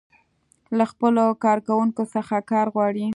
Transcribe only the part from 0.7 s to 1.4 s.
له خپلو